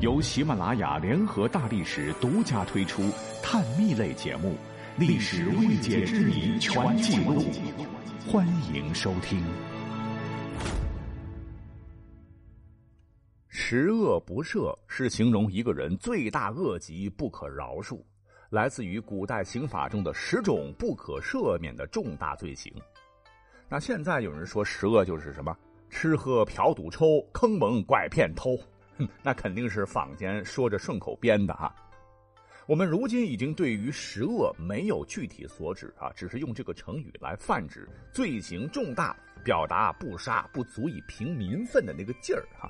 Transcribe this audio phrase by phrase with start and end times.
[0.00, 3.10] 由喜马拉雅联合大历史独家推出
[3.42, 4.50] 探秘类节目
[4.98, 7.42] 《历史未解之谜全记录》，
[8.30, 9.42] 欢迎收听。
[13.48, 17.98] 十恶不赦是形容一个人罪大恶极、不可饶恕，
[18.50, 22.70] 来自于古代刑法中的十种不可赦免的重大罪行。
[23.66, 25.56] 那现在有人说十恶就是什么？
[25.88, 28.58] 吃喝嫖赌抽，坑蒙拐骗偷，
[29.22, 31.74] 那肯定是坊间说着顺口编的哈。
[32.66, 42.68] 我们如今已经对于十恶没有具体所指啊，只是用这个成语来泛指罪行重大，表达不杀不足以平民愤的那个劲儿哈。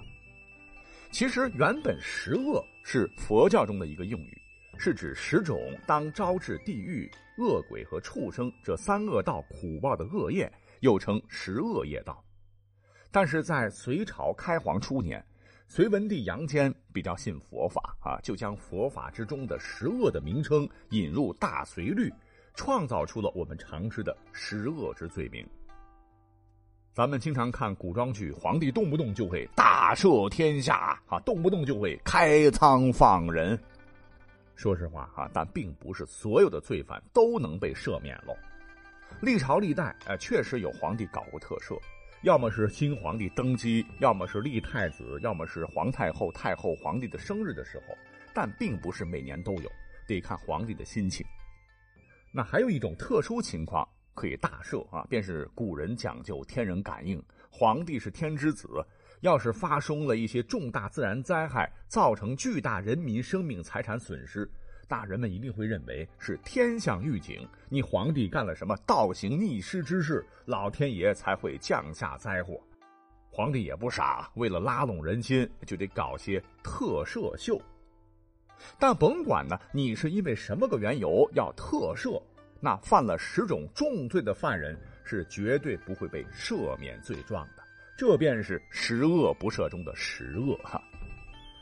[1.10, 4.38] 其实原本十恶是佛教中的一个用语，
[4.76, 12.22] 是指十种当招致地狱、恶鬼和畜生这三恶道苦报的恶业，又称十恶业道。
[13.10, 15.24] 但是在隋朝开皇初年，
[15.68, 22.12] 隋文帝杨坚比较信佛法啊，就将佛法之中的十恶的名称引入大隋律，
[22.54, 25.44] 创造出了我们常知的十恶之罪名。
[26.94, 33.58] 咱们经常看古装剧，皇帝动不动就会大赦天下啊，动不动就会开仓放人。
[34.54, 38.34] 说实话啊，但并不是所有的罪犯都能被赦免喽。
[39.20, 41.76] 历朝历代，呃，确实有皇帝搞过特赦。
[42.22, 47.96] 要么是新皇帝登基，要么是立太子，要么是皇太后、太后、皇帝的生日的时候，
[48.34, 49.70] 但并不是每年都有，
[50.08, 51.24] 得看皇帝的心情。
[52.32, 58.66] 那还有一种特殊情况可以大赦啊，便是古人讲究天人感应，皇帝是天之子，
[59.20, 64.50] 要是发生了一些重大自然灾害，造成巨大人民生命财产损失。
[64.88, 72.60] 大人们一定会认为是天象预警，你皇帝干了什么倒行逆施之事，老天爷才会降下灾祸。
[73.30, 77.60] 皇帝也不傻，为了拉拢人心，就得搞些特赦秀。
[78.78, 82.22] 但甭管呢，你是因为什么个缘由要特赦，
[82.60, 87.62] 那犯了十种重罪的犯人是绝对不会被赦免罪状的。
[87.98, 90.82] 这便是十恶不赦中的十恶哈。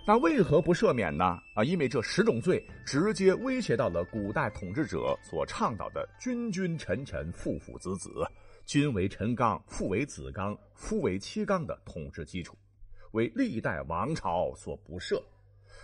[0.07, 1.25] 那为何不赦免呢？
[1.55, 8.11] 啊，因为这十种罪直接威胁到了古代统治者所倡导的“君君臣臣父父子子，
[8.67, 12.55] 君为臣纲，父为子纲，夫为妻纲”的统治基础，
[13.13, 15.19] 为历代王朝所不赦。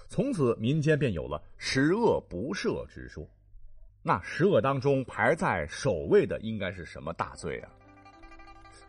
[0.06, 3.26] 从此，民间便有了“十恶不赦”之说。
[4.02, 7.70] 那十恶当中排在首位的应该是什么大罪啊？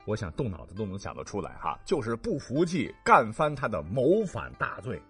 [0.04, 5.02] 我想动脑子都能想得出来哈，就是不服气，干翻他的谋反大罪。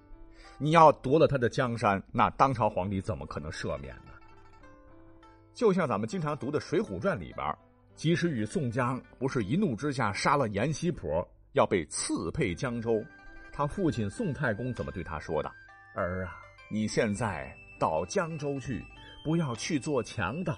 [0.64, 4.12] 你要夺了他的江山，那当朝皇帝怎么可能赦免呢？
[5.56, 7.58] 就像咱们经常读的《水浒传》里边，
[7.96, 13.04] 及时雨宋江不是一怒之下杀了阎锡婆，要被赐配江州，
[13.52, 15.52] 他父亲宋太公怎么对他说的？
[15.96, 16.38] 儿啊，
[16.70, 18.86] 你现在到江州去，
[19.26, 20.56] 不要去做强盗，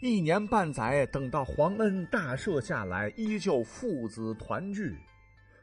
[0.00, 4.98] 一年半载，等到皇恩大赦下来，依旧父子团聚。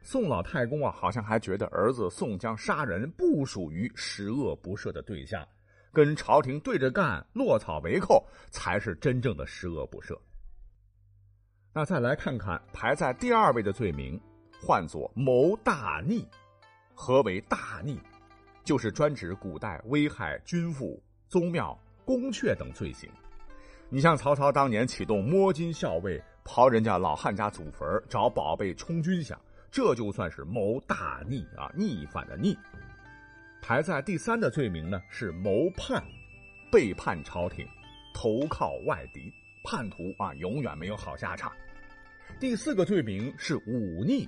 [0.04, 5.48] 宋老太公啊，好像还觉得儿子宋江杀人不属于十恶不赦的对象，
[5.94, 10.18] 跟朝廷对着干、落草为寇才是真正的十恶不赦。
[11.74, 14.20] 那再来看看排在第二位的罪名，
[14.60, 16.28] 唤作谋大逆。
[16.94, 18.00] 何为大逆？
[18.64, 23.10] 就是专指古代危害君父、宗庙、宫阙等罪行。
[23.90, 29.36] 你像曹操当年启动摸金校尉，刨人家老汉家祖坟，找宝贝充军饷。
[29.72, 32.58] 这就算是谋大逆啊，逆反的逆。
[33.62, 36.04] 排在第三的罪名呢是谋叛，
[36.72, 37.66] 背叛朝廷，
[38.14, 39.32] 投靠外敌，
[39.64, 41.52] 叛徒啊永远没有好下场。
[42.40, 44.28] 第四个罪名是忤逆，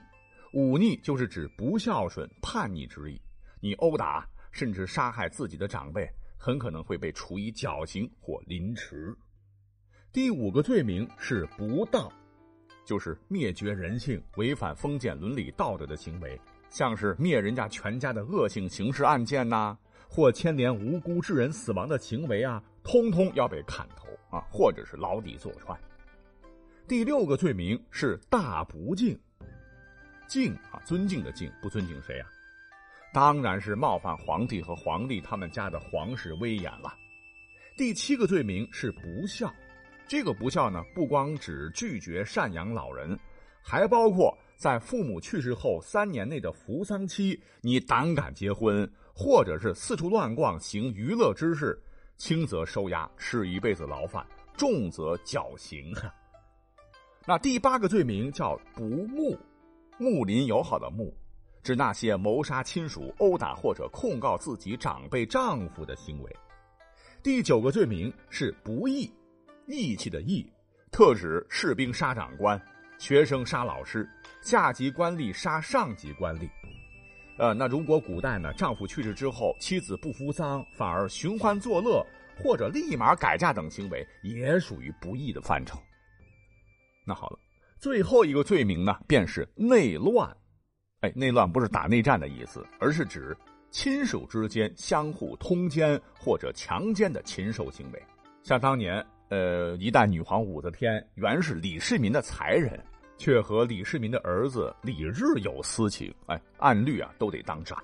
[0.53, 3.21] 忤逆就是指不孝顺、叛逆之意。
[3.59, 9.13] 你殴打甚至杀害自己的长辈，很可能会被处以绞刑或凌迟。
[10.13, 12.09] 第五个罪名是不道。
[12.85, 16.39] 就是灭绝人性、违反封建伦理道德的行为，
[16.69, 19.77] 像是灭人家全家的恶性刑事案件呐，
[20.09, 25.77] 或牵连无辜致人死亡的行为啊，通通要被砍头啊，或者是牢底坐穿。
[26.87, 29.17] 第六个罪名是大不敬，
[30.27, 32.29] 敬啊，尊敬的敬，不尊敬谁啊？
[33.13, 36.93] 当然是冒犯皇帝和皇帝他们家的皇室威严了。
[37.77, 39.53] 第七个罪名是不孝。
[40.07, 43.17] 这个不孝呢，不光指拒绝赡养老人，
[43.61, 51.81] 还包括在父母去世后三年内的扶丧期，你胆敢结婚，或者是四处乱逛行娱乐之事，
[52.17, 55.93] 轻则收押吃一辈子牢饭，重则绞刑。
[57.25, 59.37] 那第八个罪名叫不睦，
[59.97, 61.15] 睦邻友好的睦，
[61.63, 66.35] 指那些谋杀亲属、殴打或者控告自己长辈丈夫的行为。
[67.23, 69.09] 第九个罪名是不义，
[69.67, 70.45] 义气的义，
[70.91, 72.61] 特指士兵杀长官、
[72.97, 74.07] 学生杀老师、
[74.41, 76.49] 下级官吏杀上级官吏。
[77.37, 82.05] 呃，那如果古代呢，丈夫去世之后，妻子不服丧，反而寻欢作乐，
[82.37, 85.79] 或者立马改嫁等行为，也属于不义的范畴。
[87.05, 87.39] 那好了，
[87.79, 90.29] 最后一个罪名呢，便是内乱。
[91.01, 93.35] 哎，内乱不是打内战的意思，而是指
[93.71, 98.01] 亲属之间相互通奸或者强奸的禽兽行为。
[98.43, 102.79] 像当年，呃，一代女皇武则天原是李世民的才人，
[103.17, 107.77] 却和李世民的儿子李日有私情，哎，按律啊都得当斩。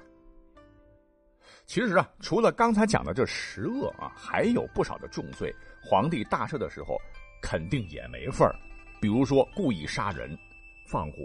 [1.66, 6.98] 其实啊，除了刚才讲的这十恶啊，还有不少的重罪，皇帝大赦的时候
[7.42, 8.56] 肯定也没份儿。
[9.02, 10.38] 比如说故意杀人、
[10.88, 11.18] 放火、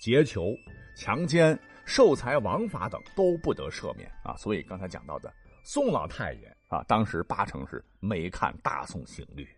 [0.00, 0.56] 劫囚。
[0.98, 4.34] 强奸、受财枉法等都不得赦免啊！
[4.38, 5.30] 所以刚才讲到的
[5.68, 9.48] 宋老太爷啊，当时八成是没看大宋刑律。